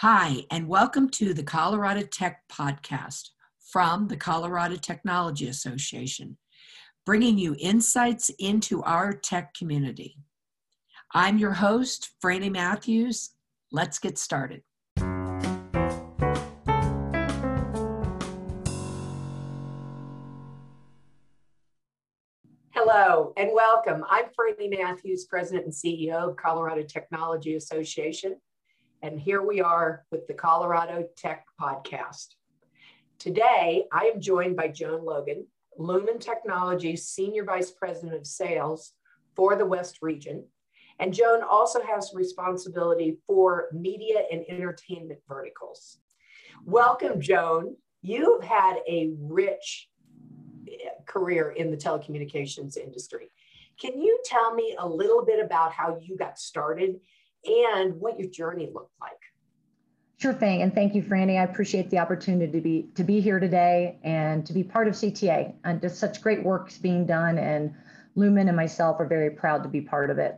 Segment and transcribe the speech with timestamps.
[0.00, 3.30] Hi, and welcome to the Colorado Tech Podcast
[3.72, 6.36] from the Colorado Technology Association,
[7.06, 10.18] bringing you insights into our tech community.
[11.14, 13.30] I'm your host, Franny Matthews.
[13.72, 14.60] Let's get started.
[22.72, 24.04] Hello and welcome.
[24.10, 28.36] I'm Franny Matthews, President and CEO of Colorado Technology Association.
[29.06, 32.34] And here we are with the Colorado Tech Podcast.
[33.20, 35.46] Today, I am joined by Joan Logan,
[35.78, 38.94] Lumen Technologies Senior Vice President of Sales
[39.36, 40.42] for the West Region.
[40.98, 45.98] And Joan also has responsibility for media and entertainment verticals.
[46.64, 47.76] Welcome, Joan.
[48.02, 49.88] You've had a rich
[50.66, 53.30] eh, career in the telecommunications industry.
[53.80, 56.96] Can you tell me a little bit about how you got started
[57.48, 59.12] and what your journey looked like.
[60.18, 61.38] Sure thing, and thank you, Franny.
[61.38, 64.94] I appreciate the opportunity to be to be here today and to be part of
[64.94, 65.52] CTA.
[65.64, 67.74] And just such great work is being done, and
[68.14, 70.36] Lumen and myself are very proud to be part of it.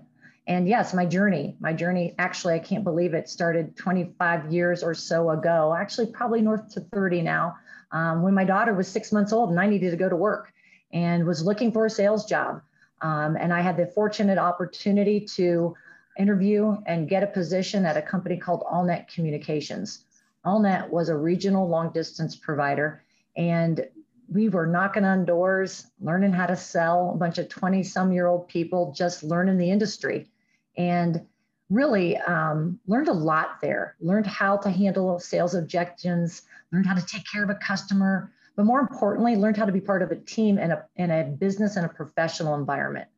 [0.48, 4.94] And yes, my journey, my journey, actually, I can't believe it started 25 years or
[4.94, 5.77] so ago.
[5.78, 7.56] Actually, probably north to 30 now.
[7.92, 10.52] Um, when my daughter was six months old and I needed to go to work
[10.92, 12.62] and was looking for a sales job.
[13.02, 15.77] Um, and I had the fortunate opportunity to
[16.19, 20.05] interview and get a position at a company called AllNet Communications.
[20.44, 23.02] AllNet was a regional long distance provider,
[23.36, 23.86] and
[24.30, 28.27] we were knocking on doors, learning how to sell, a bunch of 20 some year
[28.27, 30.28] old people just learning the industry.
[30.77, 31.27] And
[31.70, 37.05] really um, learned a lot there, learned how to handle sales objections, learned how to
[37.05, 40.16] take care of a customer, but more importantly, learned how to be part of a
[40.16, 43.08] team and a, in a business and a professional environment.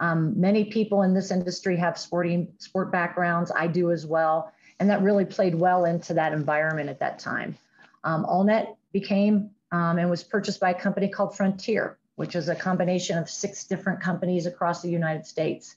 [0.00, 3.50] Um, many people in this industry have sporting sport backgrounds.
[3.54, 7.56] I do as well, and that really played well into that environment at that time.
[8.04, 12.54] Um, AllNet became um, and was purchased by a company called Frontier, which is a
[12.54, 15.76] combination of six different companies across the United States.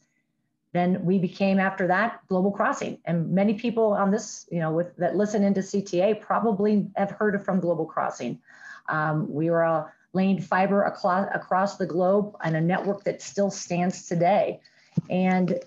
[0.73, 4.95] Then we became after that Global Crossing, and many people on this, you know, with
[4.97, 8.39] that listen into CTA probably have heard from Global Crossing.
[8.87, 13.49] Um, we were a laying fiber across, across the globe on a network that still
[13.49, 14.59] stands today.
[15.09, 15.59] And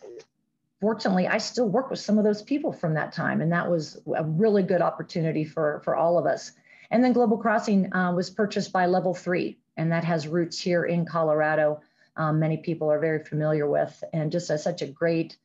[0.81, 3.41] fortunately, I still work with some of those people from that time.
[3.41, 6.53] And that was a really good opportunity for, for all of us.
[6.91, 10.85] And then Global Crossing uh, was purchased by Level 3, and that has roots here
[10.85, 11.81] in Colorado.
[12.17, 15.37] Um, many people are very familiar with, and just as such a great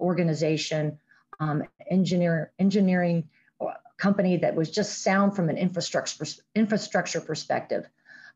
[0.00, 0.98] organization,
[1.40, 3.28] um, engineer, engineering
[3.60, 7.88] uh, company that was just sound from an infrastructure, infrastructure perspective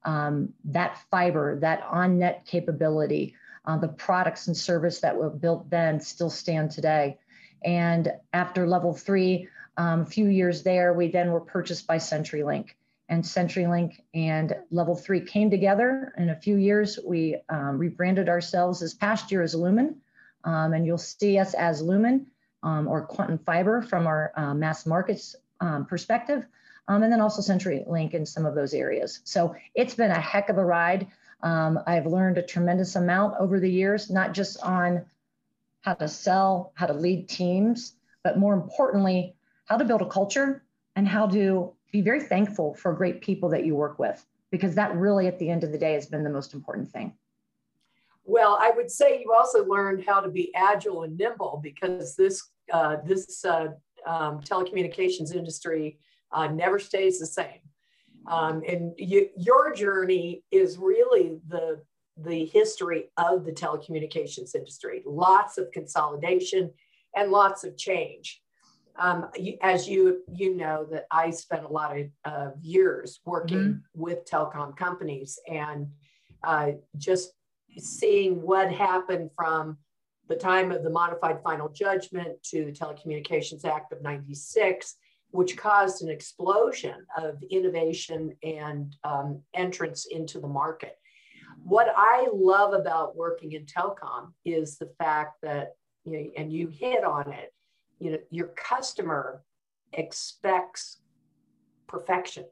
[0.05, 6.01] um, that fiber, that on-net capability, uh, the products and service that were built then
[6.01, 7.19] still stand today.
[7.65, 12.71] And after level three, um, a few years there, we then were purchased by CenturyLink.
[13.09, 16.15] And CenturyLink and Level 3 came together.
[16.17, 19.97] In a few years, we um, rebranded ourselves as past year as Lumen.
[20.45, 22.27] Um, and you'll see us as Lumen
[22.63, 26.47] um, or Quantum Fiber from our uh, mass markets um, perspective
[26.89, 29.21] um, and then also CenturyLink in some of those areas.
[29.25, 31.07] So it's been a heck of a ride.
[31.43, 35.05] Um, I've learned a tremendous amount over the years, not just on
[35.81, 39.35] how to sell, how to lead teams, but more importantly,
[39.65, 40.63] how to build a culture
[40.95, 44.95] and how to be very thankful for great people that you work with, because that
[44.95, 47.13] really, at the end of the day, has been the most important thing.
[48.25, 52.51] Well, I would say you also learned how to be agile and nimble because this
[52.73, 53.69] uh, this uh,
[54.07, 55.99] um, telecommunications industry
[56.33, 57.61] uh, never stays the same.
[58.27, 61.83] Um, and you, your journey is really the
[62.19, 65.03] the history of the telecommunications industry.
[65.07, 66.71] Lots of consolidation
[67.17, 68.43] and lots of change.
[68.97, 73.59] Um, you, as you you know that I spent a lot of uh, years working
[73.59, 74.01] mm-hmm.
[74.01, 75.89] with telecom companies and
[76.45, 77.33] uh, just
[77.79, 79.79] seeing what happened from
[80.29, 84.97] the time of the modified final judgment to the Telecommunications Act of 96
[85.33, 90.97] which caused an explosion of innovation and um, entrance into the market.
[91.65, 95.75] What I love about working in telecom is the fact that,
[96.05, 97.53] you know, and you hit on it,
[97.99, 99.43] you know, your customer
[99.93, 101.01] expects
[101.87, 102.45] perfection.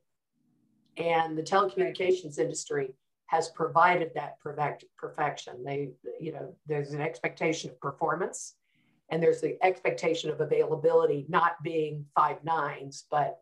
[0.97, 2.95] And the telecommunications industry
[3.27, 5.65] has provided that perfection.
[5.65, 8.55] They, you know, there's an expectation of performance
[9.11, 13.41] and there's the expectation of availability not being five nines but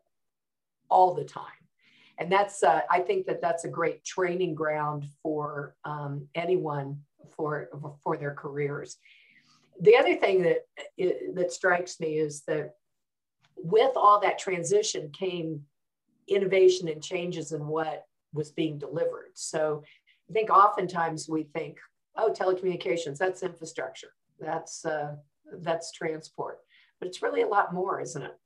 [0.89, 1.43] all the time.
[2.17, 6.99] And that's uh, i think that that's a great training ground for um, anyone
[7.35, 7.69] for
[8.03, 8.97] for their careers.
[9.81, 10.65] The other thing that
[11.35, 12.73] that strikes me is that
[13.55, 15.61] with all that transition came
[16.27, 19.31] innovation and changes in what was being delivered.
[19.33, 19.83] So
[20.29, 21.77] I think oftentimes we think,
[22.15, 25.15] oh, telecommunications, that's infrastructure, that's uh,
[25.61, 26.59] that's transport,
[26.99, 28.37] but it's really a lot more, isn't it?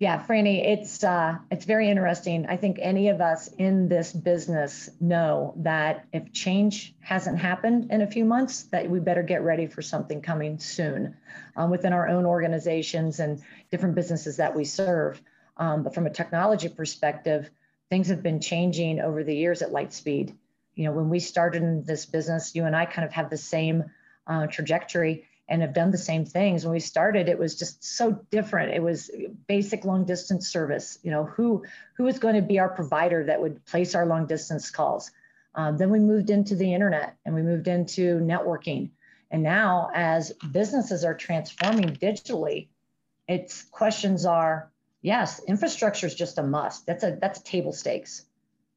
[0.00, 2.46] Yeah, Franny, it's uh, it's very interesting.
[2.46, 8.00] I think any of us in this business know that if change hasn't happened in
[8.00, 11.18] a few months, that we better get ready for something coming soon
[11.54, 15.20] um, within our own organizations and different businesses that we serve.
[15.58, 17.50] Um, but from a technology perspective,
[17.90, 20.34] things have been changing over the years at Lightspeed.
[20.76, 23.36] You know, when we started in this business, you and I kind of have the
[23.36, 23.84] same
[24.26, 26.64] uh, trajectory and have done the same things.
[26.64, 28.72] When we started, it was just so different.
[28.72, 29.10] It was
[29.48, 30.98] basic long distance service.
[31.02, 31.64] You know, who
[31.94, 35.10] who was going to be our provider that would place our long distance calls?
[35.56, 38.90] Um, then we moved into the internet and we moved into networking.
[39.32, 42.68] And now, as businesses are transforming digitally,
[43.26, 44.70] its questions are
[45.02, 46.86] yes, infrastructure is just a must.
[46.86, 48.24] That's a that's table stakes.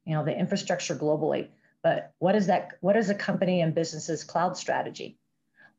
[0.04, 1.48] You know, the infrastructure globally.
[1.82, 2.72] But what is that?
[2.80, 5.18] What is a company and business's cloud strategy?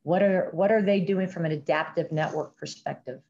[0.05, 3.21] What are what are they doing from an adaptive network perspective?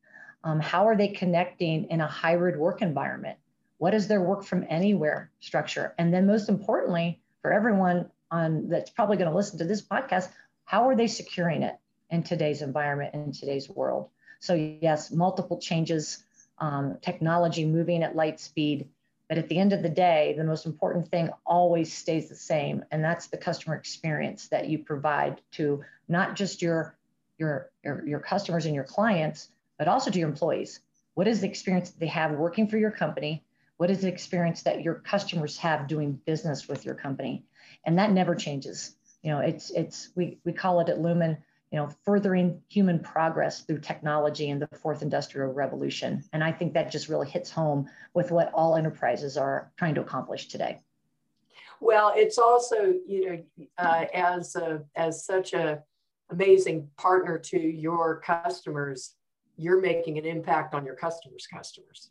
[0.43, 3.39] Um, how are they connecting in a hybrid work environment?
[3.77, 5.95] What is their work from anywhere structure?
[5.97, 10.27] And then most importantly, for everyone on that's probably going to listen to this podcast,
[10.65, 11.77] how are they securing it
[12.09, 14.09] in today's environment in today's world?
[14.41, 16.25] So yes, multiple changes
[16.57, 18.89] um, technology moving at light speed.
[19.27, 22.85] But at the end of the day, the most important thing always stays the same,
[22.91, 26.95] and that's the customer experience that you provide to not just your
[27.37, 30.79] your your, your customers and your clients, but also to your employees.
[31.15, 33.43] What is the experience that they have working for your company?
[33.77, 37.45] What is the experience that your customers have doing business with your company?
[37.85, 38.95] And that never changes.
[39.23, 41.37] You know, it's it's we we call it at Lumen
[41.75, 46.23] you know, furthering human progress through technology and the fourth industrial revolution.
[46.31, 50.01] And I think that just really hits home with what all enterprises are trying to
[50.01, 50.79] accomplish today.
[51.81, 55.83] Well, it's also, you know, uh, as a, as such a
[56.29, 59.15] amazing partner to your customers,
[59.57, 62.09] you're making an impact on your customers' customers.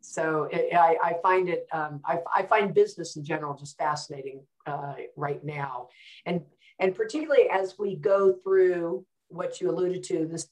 [0.00, 4.42] So it, I, I, find it, um, I, I, find business in general just fascinating
[4.64, 5.88] uh, right now.
[6.24, 6.42] And
[6.78, 10.48] and particularly as we go through what you alluded to, this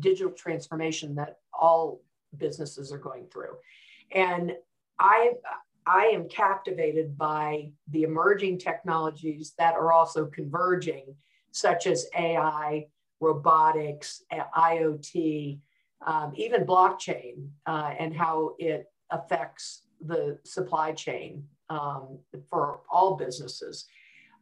[0.00, 2.02] digital transformation that all
[2.36, 3.56] businesses are going through.
[4.12, 4.52] And
[4.98, 5.32] I,
[5.86, 11.14] I am captivated by the emerging technologies that are also converging,
[11.52, 12.86] such as AI,
[13.20, 15.58] robotics, IoT,
[16.06, 23.86] um, even blockchain, uh, and how it affects the supply chain um, for all businesses.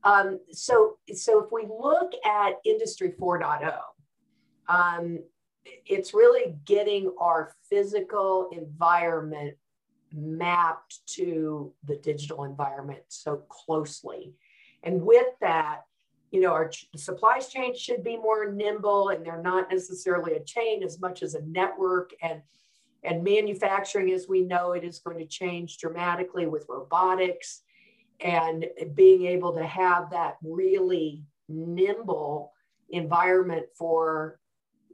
[0.07, 3.77] Um, so, so if we look at Industry 4.0,
[4.69, 5.19] um,
[5.85, 9.57] it's really getting our physical environment
[10.15, 14.33] mapped to the digital environment so closely.
[14.85, 15.81] And with that,
[16.31, 20.85] you know, our supply chain should be more nimble and they're not necessarily a chain
[20.85, 22.13] as much as a network.
[22.23, 22.43] And,
[23.03, 27.63] and manufacturing, as we know it, is going to change dramatically with robotics
[28.21, 32.53] and being able to have that really nimble
[32.91, 34.39] environment for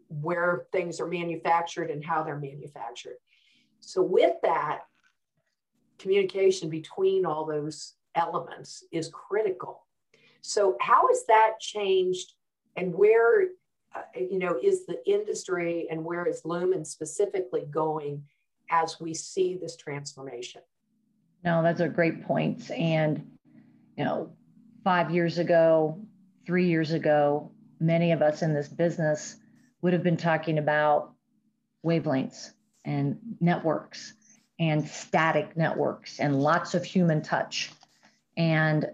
[0.09, 3.17] where things are manufactured and how they're manufactured.
[3.81, 4.81] So, with that,
[5.99, 9.87] communication between all those elements is critical.
[10.41, 12.33] So, how has that changed,
[12.77, 13.49] and where,
[13.95, 18.25] uh, you know, is the industry and where is Lumen specifically going
[18.71, 20.63] as we see this transformation?
[21.45, 22.71] No, that's a great point.
[22.71, 23.33] And,
[23.97, 24.31] you know,
[24.85, 26.01] five years ago,
[26.47, 29.37] three years ago, many of us in this business
[29.81, 31.13] would have been talking about
[31.85, 32.51] wavelengths
[32.85, 34.15] and networks
[34.59, 37.71] and static networks and lots of human touch.
[38.37, 38.87] And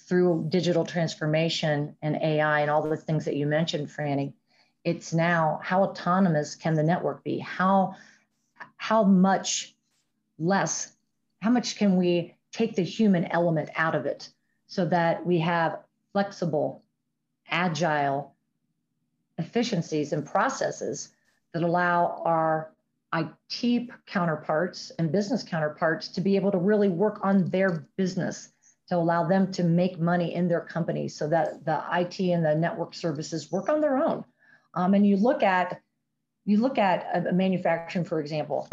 [0.00, 4.34] through digital transformation and AI and all the things that you mentioned, Franny,
[4.84, 7.38] it's now how autonomous can the network be?
[7.38, 7.94] How
[8.76, 9.74] how much
[10.38, 10.91] less
[11.42, 14.30] how much can we take the human element out of it
[14.68, 15.80] so that we have
[16.12, 16.84] flexible,
[17.48, 18.36] agile
[19.38, 21.08] efficiencies and processes
[21.52, 22.72] that allow our
[23.12, 28.52] IT counterparts and business counterparts to be able to really work on their business
[28.88, 32.54] to allow them to make money in their company so that the IT and the
[32.54, 34.24] network services work on their own.
[34.74, 35.80] Um, and you look at
[36.44, 38.68] you look at a, manufacturing, for example,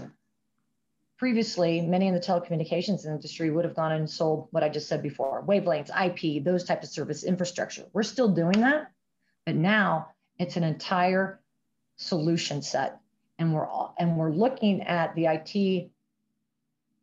[1.20, 5.04] previously, many in the telecommunications industry would have gone and sold what I just said
[5.04, 7.86] before wavelengths, IP, those type of service infrastructure.
[7.92, 8.90] We're still doing that,
[9.46, 10.08] but now
[10.40, 11.42] it's an entire
[11.98, 13.02] solution set.
[13.38, 15.92] and we're all, and we're looking at the IT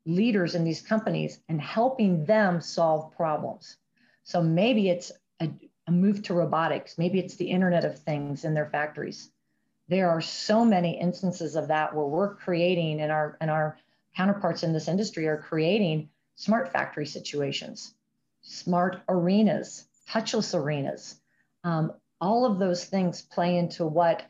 [0.06, 3.76] leaders in these companies and helping them solve problems.
[4.24, 5.50] So maybe it's a,
[5.86, 9.30] a move to robotics, maybe it's the Internet of Things in their factories.
[9.88, 13.78] There are so many instances of that where we're creating in our and our
[14.16, 17.94] counterparts in this industry are creating smart factory situations,
[18.42, 21.20] smart arenas, touchless arenas.
[21.64, 24.22] Um, all of those things play into what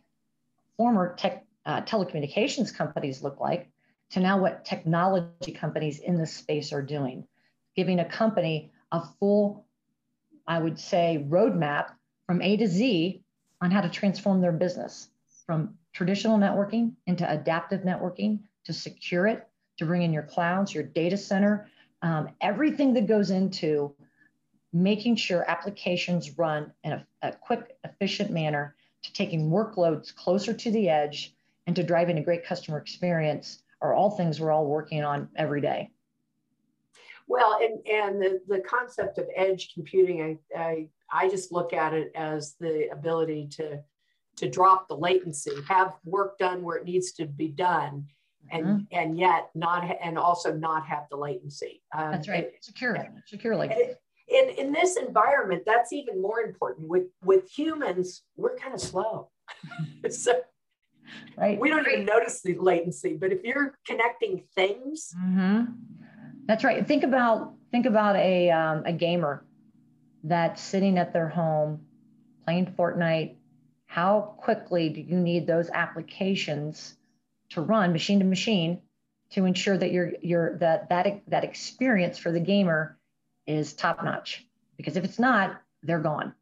[0.77, 3.69] former tech, uh, telecommunications companies look like
[4.11, 7.27] to now what technology companies in this space are doing,
[7.75, 9.67] giving a company a full,
[10.47, 11.91] I would say, roadmap
[12.27, 13.23] from A to Z
[13.61, 15.09] on how to transform their business
[15.45, 19.47] from traditional networking into adaptive networking to secure it,
[19.79, 21.69] to bring in your clouds, your data center,
[22.03, 23.95] um, everything that goes into
[24.73, 30.71] making sure applications run in a, a quick, efficient manner to taking workloads closer to
[30.71, 31.35] the edge
[31.67, 35.61] and to driving a great customer experience are all things we're all working on every
[35.61, 35.91] day.
[37.29, 41.93] Well, and, and the, the concept of edge computing, I, I, I just look at
[41.93, 43.81] it as the ability to,
[44.37, 48.07] to drop the latency, have work done where it needs to be done,
[48.51, 48.79] and mm-hmm.
[48.93, 51.83] and yet not and also not have the latency.
[51.97, 52.51] Um, that's right.
[52.61, 53.71] Secure, securely.
[54.29, 56.89] in in this environment, that's even more important.
[56.89, 59.31] With with humans, we're kind of slow.
[60.11, 60.41] so
[61.37, 61.59] right.
[61.61, 63.17] we don't even notice the latency.
[63.17, 65.73] But if you're connecting things, mm-hmm.
[66.47, 66.87] that's right.
[66.87, 69.45] Think about think about a um, a gamer
[70.25, 71.81] that's sitting at their home
[72.45, 73.37] playing Fortnite.
[73.87, 76.97] How quickly do you need those applications
[77.51, 78.83] to run machine to machine
[79.31, 82.99] to ensure that your your that that that experience for the gamer
[83.47, 84.47] is top notch?
[84.77, 86.35] Because if it's not, they're gone.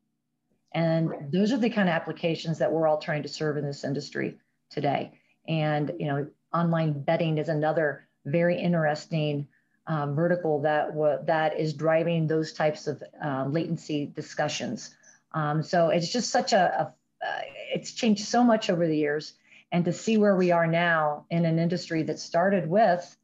[0.73, 3.85] And those are the kind of applications that we're all trying to serve in this
[3.85, 4.39] industry
[4.71, 5.13] today.
[5.47, 9.47] And you know, online betting is another very interesting
[9.87, 14.95] um, vertical that w- that is driving those types of uh, latency discussions.
[15.33, 16.95] Um, so it's just such a, a
[17.25, 17.41] uh,
[17.73, 19.35] it's changed so much over the years,
[19.75, 23.17] and to see where we are now in an industry that started with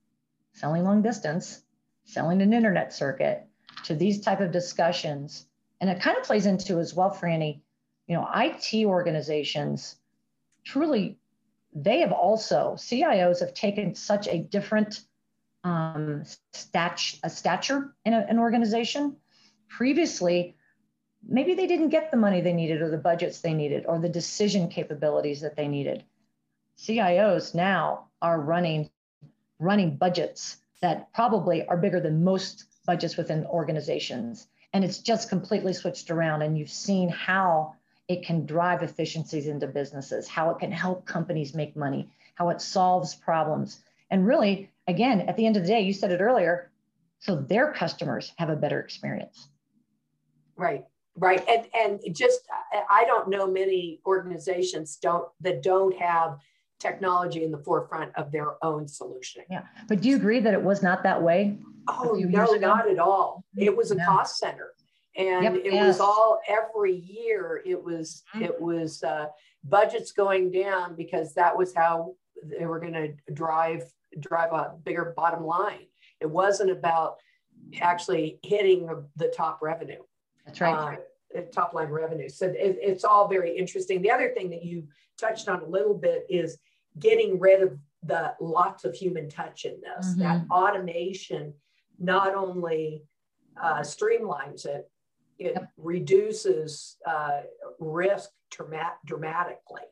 [0.52, 1.62] selling long distance,
[2.06, 3.46] selling an internet circuit,
[3.84, 5.46] to these type of discussions,
[5.80, 7.60] and it kind of plays into as well, Franny.
[8.08, 9.94] You know, IT organizations
[10.64, 11.20] truly
[11.72, 15.02] they have also CIOs have taken such a different
[15.62, 16.24] um,
[16.74, 19.14] a stature in a, an organization.
[19.68, 20.56] Previously,
[21.24, 24.08] maybe they didn't get the money they needed or the budgets they needed or the
[24.08, 26.02] decision capabilities that they needed.
[26.80, 28.90] CIOs now are running
[29.58, 34.46] running budgets that probably are bigger than most budgets within organizations.
[34.72, 36.40] And it's just completely switched around.
[36.40, 37.74] And you've seen how
[38.08, 42.62] it can drive efficiencies into businesses, how it can help companies make money, how it
[42.62, 43.80] solves problems.
[44.10, 46.70] And really, again, at the end of the day, you said it earlier,
[47.18, 49.48] so their customers have a better experience.
[50.56, 50.86] Right.
[51.16, 51.46] Right.
[51.46, 52.40] And and just
[52.88, 56.38] I don't know many organizations don't that don't have
[56.80, 59.44] technology in the forefront of their own solution.
[59.50, 59.62] Yeah.
[59.88, 61.58] But do you agree that it was not that way?
[61.88, 63.44] Oh no, not at all.
[63.56, 64.04] It was a no.
[64.04, 64.72] cost center
[65.16, 65.86] and yep, it yes.
[65.86, 68.44] was all every year it was mm-hmm.
[68.44, 69.26] it was uh,
[69.64, 73.82] budgets going down because that was how they were going to drive
[74.18, 75.86] drive a bigger bottom line
[76.20, 77.16] it wasn't about
[77.80, 80.02] actually hitting the top revenue
[80.46, 80.98] that's right
[81.36, 84.86] uh, top line revenue so it, it's all very interesting the other thing that you
[85.18, 86.58] touched on a little bit is
[86.98, 90.20] getting rid of the lots of human touch in this mm-hmm.
[90.20, 91.52] that automation
[91.98, 93.04] not only
[93.62, 94.90] uh, streamlines it
[95.40, 95.70] it yep.
[95.78, 97.40] reduces uh,
[97.78, 99.82] risk dramatically.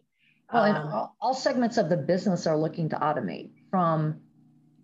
[0.52, 4.20] Well, and um, all, all segments of the business are looking to automate from,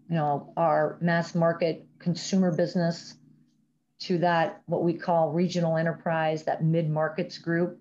[0.09, 3.15] you know, our mass market consumer business
[4.01, 7.79] to that what we call regional enterprise, that mid markets group.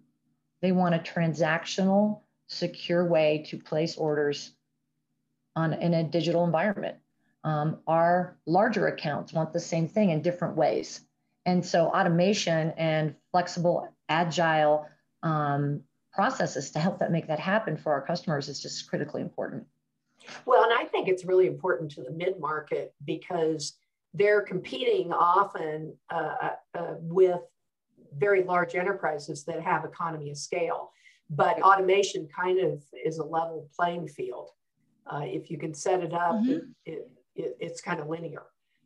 [0.61, 4.51] They want a transactional, secure way to place orders
[5.55, 6.97] on in a digital environment.
[7.43, 11.01] Um, our larger accounts want the same thing in different ways.
[11.45, 14.87] And so automation and flexible, agile
[15.23, 15.81] um,
[16.13, 19.65] processes to help that make that happen for our customers is just critically important.
[20.45, 23.73] Well, and I think it's really important to the mid market because
[24.13, 27.41] they're competing often uh, uh, with
[28.17, 30.91] very large enterprises that have economy of scale.
[31.29, 34.49] But automation kind of is a level playing field.
[35.07, 36.69] Uh, if you can set it up, mm-hmm.
[36.85, 38.43] it, it, it's kind of linear.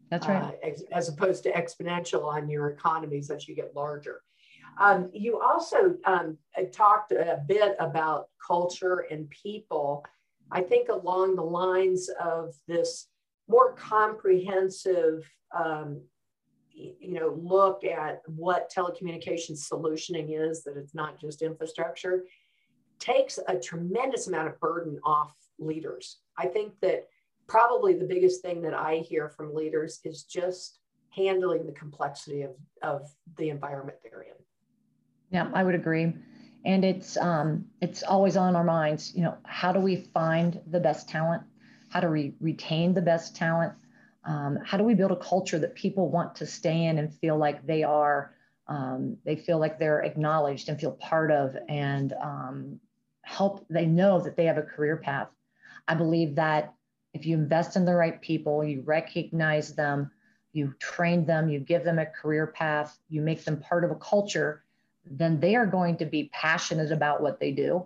[0.10, 0.44] That's right.
[0.44, 4.22] Uh, as, as, opposed to exponential on your economies as you get larger.
[4.80, 6.38] Um, you also um,
[6.72, 10.06] talked a bit about culture and people.
[10.52, 13.08] I think along the lines of this
[13.50, 16.02] more comprehensive, um,
[16.78, 22.26] you know, look at what telecommunications solutioning is, that it's not just infrastructure,
[23.00, 26.18] takes a tremendous amount of burden off leaders.
[26.38, 27.08] I think that
[27.48, 30.80] probably the biggest thing that I hear from leaders is just
[31.10, 32.52] handling the complexity of,
[32.84, 34.36] of the environment they're in.
[35.32, 36.14] Yeah, I would agree.
[36.66, 39.16] And it's um, it's always on our minds.
[39.16, 41.44] You know, how do we find the best talent?
[41.90, 43.74] How do we retain the best talent?
[44.26, 47.38] Um, how do we build a culture that people want to stay in and feel
[47.38, 48.34] like they are,
[48.68, 52.80] um, they feel like they're acknowledged and feel part of, and um,
[53.22, 53.66] help?
[53.70, 55.30] They know that they have a career path.
[55.88, 56.74] I believe that
[57.14, 60.12] if you invest in the right people, you recognize them,
[60.52, 63.96] you train them, you give them a career path, you make them part of a
[63.96, 64.64] culture,
[65.10, 67.86] then they are going to be passionate about what they do.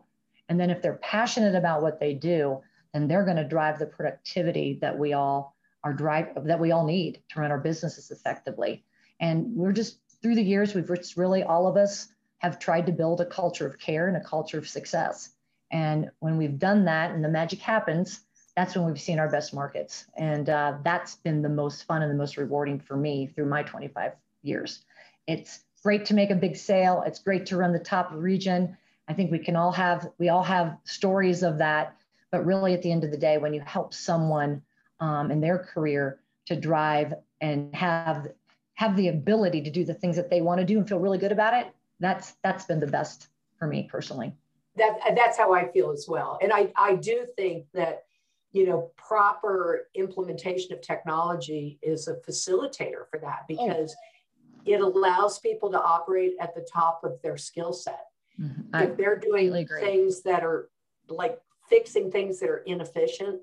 [0.49, 2.61] And then if they're passionate about what they do,
[2.93, 6.85] then they're going to drive the productivity that we all are drive that we all
[6.85, 8.83] need to run our businesses effectively.
[9.19, 12.09] And we're just through the years, we've just really all of us
[12.39, 15.29] have tried to build a culture of care and a culture of success.
[15.71, 18.21] And when we've done that and the magic happens,
[18.55, 20.05] that's when we've seen our best markets.
[20.17, 23.63] And uh, that's been the most fun and the most rewarding for me through my
[23.63, 24.83] 25 years.
[25.27, 27.03] It's great to make a big sale.
[27.05, 28.77] It's great to run the top region.
[29.07, 31.95] I think we can all have, we all have stories of that.
[32.31, 34.61] But really, at the end of the day, when you help someone
[35.01, 38.29] um, in their career to drive and have
[38.75, 41.17] have the ability to do the things that they want to do and feel really
[41.17, 41.67] good about it,
[41.99, 43.27] that's that's been the best
[43.59, 44.33] for me personally.
[44.77, 46.39] That that's how I feel as well.
[46.41, 48.03] And I I do think that
[48.51, 53.45] you know, proper implementation of technology is a facilitator for that oh.
[53.47, 54.61] because oh.
[54.65, 58.07] it allows people to operate at the top of their skill set.
[58.39, 58.91] Mm-hmm.
[58.91, 60.69] If they're doing things that are
[61.07, 61.39] like
[61.69, 63.41] fixing things that are inefficient,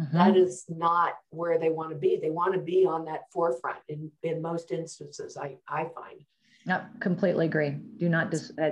[0.00, 0.16] mm-hmm.
[0.16, 2.18] that is not where they want to be.
[2.20, 6.24] They want to be on that forefront in, in most instances, I, I find.
[6.66, 7.70] Yep, completely agree.
[7.70, 8.70] Do not dis- uh,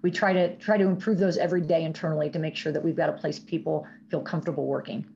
[0.00, 2.96] we try to try to improve those every day internally to make sure that we've
[2.96, 5.06] got a place people feel comfortable working.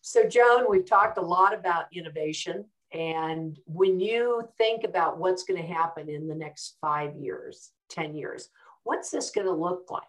[0.00, 5.60] So Joan, we've talked a lot about innovation and when you think about what's going
[5.60, 8.48] to happen in the next 5 years, 10 years,
[8.84, 10.02] what's this going to look like?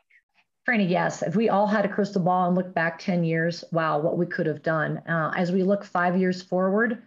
[0.68, 1.22] Franny, yes.
[1.22, 4.26] If we all had a crystal ball and look back 10 years, wow, what we
[4.26, 5.00] could have done.
[5.00, 7.04] Uh, as we look five years forward,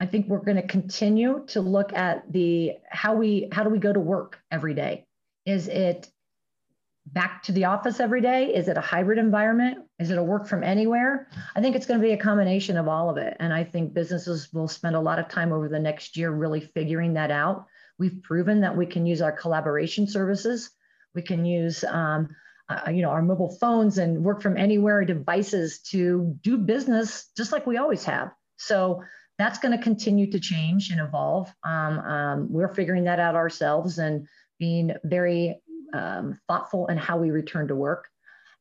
[0.00, 3.78] I think we're going to continue to look at the how we how do we
[3.78, 5.06] go to work every day?
[5.44, 6.08] Is it
[7.06, 8.54] back to the office every day?
[8.54, 9.78] Is it a hybrid environment?
[9.98, 11.28] Is it a work from anywhere?
[11.56, 13.36] I think it's going to be a combination of all of it.
[13.40, 16.60] And I think businesses will spend a lot of time over the next year really
[16.60, 17.66] figuring that out.
[17.98, 20.70] We've proven that we can use our collaboration services.
[21.14, 22.28] We can use um,
[22.68, 27.52] uh, you know our mobile phones and work from anywhere devices to do business just
[27.52, 28.30] like we always have.
[28.56, 29.02] So
[29.38, 31.52] that's going to continue to change and evolve.
[31.64, 34.26] Um, um, we're figuring that out ourselves and
[34.58, 38.08] being very um, thoughtful in how we return to work.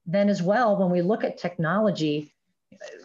[0.06, 2.34] Then, as well, when we look at technology,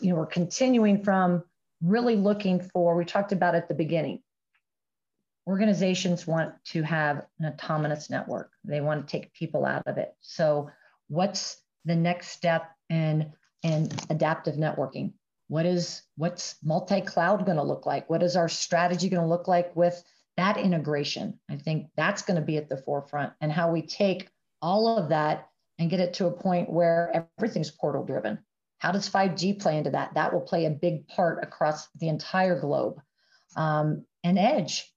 [0.01, 1.43] you know, we're continuing from
[1.81, 4.23] really looking for, we talked about at the beginning,
[5.47, 8.53] organizations want to have an autonomous network.
[8.65, 10.15] They want to take people out of it.
[10.21, 10.71] So,
[11.13, 15.13] what's the next step in, in adaptive networking?
[15.49, 18.09] What is what's multi-cloud going to look like?
[18.09, 20.03] What is our strategy going to look like with
[20.39, 21.39] that integration?
[21.51, 24.31] I think that's going to be at the forefront and how we take
[24.63, 25.49] all of that
[25.79, 28.39] and get it to a point where everything's portal driven.
[28.79, 30.15] How does 5G play into that?
[30.15, 33.01] That will play a big part across the entire globe.
[33.55, 34.91] Um, and edge,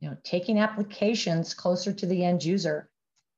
[0.00, 2.90] you know, taking applications closer to the end user,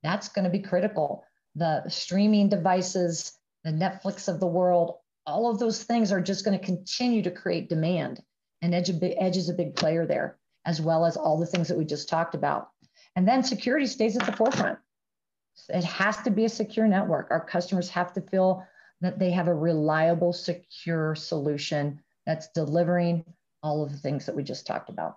[0.03, 1.25] that's going to be critical.
[1.55, 6.59] The streaming devices, the Netflix of the world, all of those things are just going
[6.59, 8.23] to continue to create demand.
[8.63, 11.79] And Edge, Edge is a big player there, as well as all the things that
[11.79, 12.71] we just talked about.
[13.17, 14.79] And then security stays at the forefront.
[15.69, 17.31] It has to be a secure network.
[17.31, 18.67] Our customers have to feel
[19.01, 23.25] that they have a reliable, secure solution that's delivering
[23.63, 25.17] all of the things that we just talked about.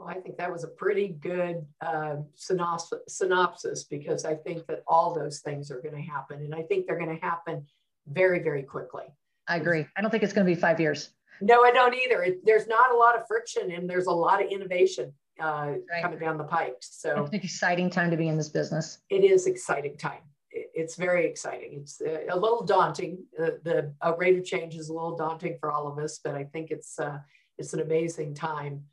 [0.00, 4.82] Well, I think that was a pretty good uh, synopsis, synopsis because I think that
[4.86, 6.40] all those things are going to happen.
[6.40, 7.66] And I think they're going to happen
[8.06, 9.04] very, very quickly.
[9.46, 9.84] I agree.
[9.98, 11.10] I don't think it's going to be five years.
[11.42, 12.22] No, I don't either.
[12.22, 16.02] It, there's not a lot of friction and there's a lot of innovation uh, right.
[16.02, 16.76] coming down the pike.
[16.80, 19.00] So it's an exciting time to be in this business.
[19.10, 20.22] It is exciting time.
[20.50, 21.80] it's very exciting.
[21.82, 23.18] It's uh, a little daunting.
[23.38, 26.44] Uh, the rate of change is a little daunting for all of us, but I
[26.44, 27.18] think it's uh,
[27.58, 28.84] it's an amazing time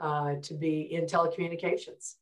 [0.00, 2.14] uh, to be in telecommunications.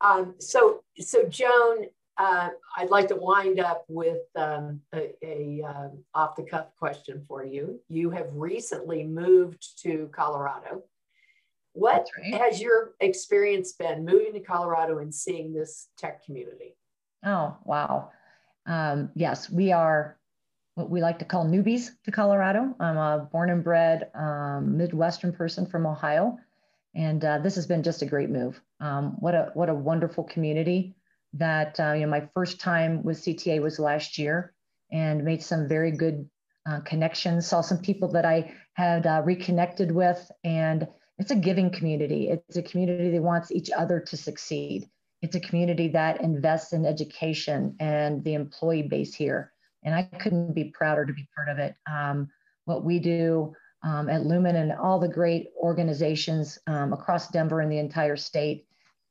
[0.00, 1.86] Um, so, so Joan,
[2.18, 7.24] uh, I'd like to wind up with um, a, a uh, off the cuff question
[7.28, 7.80] for you.
[7.88, 10.82] You have recently moved to Colorado.
[11.72, 12.40] What right.
[12.40, 16.74] has your experience been moving to Colorado and seeing this tech community?
[17.24, 18.10] Oh, wow.
[18.64, 20.16] Um, yes, we are
[20.74, 22.74] what we like to call newbies to Colorado.
[22.80, 26.38] I'm a born and bred um, Midwestern person from Ohio,
[26.96, 28.60] and uh, this has been just a great move.
[28.80, 30.96] Um, what a what a wonderful community
[31.34, 34.54] that uh, you know my first time with CTA was last year,
[34.90, 36.28] and made some very good
[36.68, 37.46] uh, connections.
[37.46, 42.30] Saw some people that I had uh, reconnected with, and it's a giving community.
[42.30, 44.88] It's a community that wants each other to succeed.
[45.20, 49.52] It's a community that invests in education and the employee base here.
[49.82, 51.74] And I couldn't be prouder to be part of it.
[51.90, 52.28] Um,
[52.64, 53.54] what we do
[53.86, 58.66] um, at Lumen and all the great organizations um, across Denver and the entire state,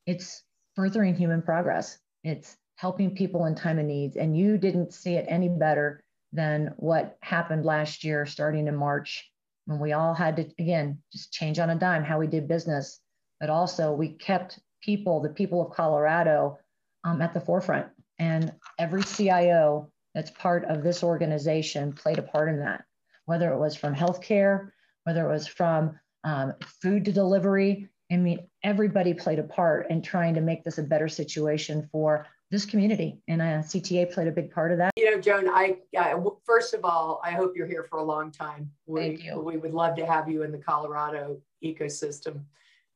[0.06, 0.44] it's
[0.76, 1.98] furthering human progress.
[2.26, 4.18] It's helping people in time of needs.
[4.18, 9.32] And you didn't see it any better than what happened last year, starting in March,
[9.66, 13.00] when we all had to, again, just change on a dime how we did business.
[13.40, 16.60] But also, we kept people, the people of Colorado,
[17.06, 17.88] um, at the forefront.
[18.20, 22.84] And every CIO that's part of this organization played a part in that,
[23.26, 24.70] whether it was from healthcare,
[25.04, 27.90] whether it was from um, food to delivery.
[28.12, 32.28] I mean, everybody played a part in trying to make this a better situation for
[32.52, 34.92] this community, and uh, CTA played a big part of that.
[34.96, 38.32] You know, Joan, I uh, first of all, I hope you're here for a long
[38.32, 38.72] time.
[38.86, 39.40] We, Thank you.
[39.40, 42.42] We would love to have you in the Colorado ecosystem.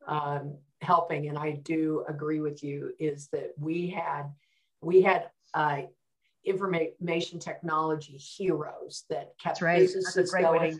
[0.08, 4.24] Um, helping and i do agree with you is that we had
[4.82, 5.82] we had uh,
[6.45, 9.80] information technology heroes that kept right.
[9.80, 10.80] businesses going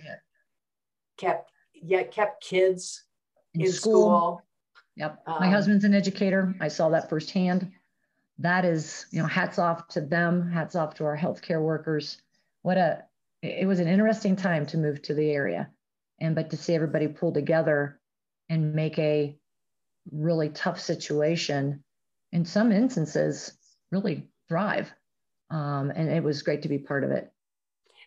[1.18, 3.04] kept yeah kept kids
[3.54, 4.04] in, in school.
[4.04, 4.42] school.
[4.96, 7.72] yep um, my husband's an educator i saw that firsthand
[8.38, 12.22] that is you know hats off to them hats off to our healthcare workers
[12.62, 13.04] what a
[13.42, 15.70] it was an interesting time to move to the area
[16.22, 18.00] and but to see everybody pull together
[18.50, 19.38] and make a
[20.12, 21.84] really tough situation,
[22.32, 23.54] in some instances,
[23.92, 24.92] really thrive.
[25.50, 27.32] Um, and it was great to be part of it.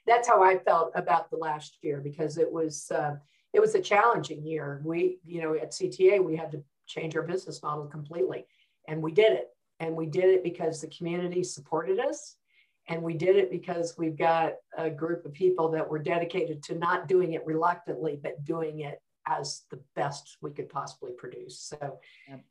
[0.06, 3.16] That's how I felt about the last year because it was uh,
[3.52, 4.80] it was a challenging year.
[4.84, 8.46] We, you know, at CTA we had to change our business model completely,
[8.88, 9.48] and we did it.
[9.80, 12.36] And we did it because the community supported us,
[12.88, 16.74] and we did it because we've got a group of people that were dedicated to
[16.76, 21.58] not doing it reluctantly, but doing it as the best we could possibly produce.
[21.58, 21.98] So,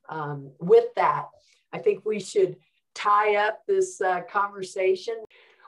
[0.09, 1.27] um, with that,
[1.73, 2.57] I think we should
[2.95, 5.15] tie up this uh, conversation.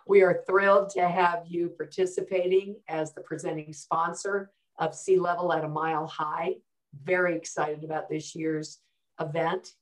[0.08, 5.64] We are thrilled to have you participating as the presenting sponsor of Sea Level at
[5.64, 6.56] a Mile High.
[7.04, 8.80] Very excited about this year's
[9.20, 9.74] event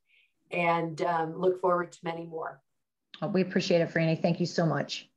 [0.52, 2.62] and um, look forward to many more.
[3.34, 4.20] We appreciate it, Franny.
[4.20, 5.11] Thank you so much.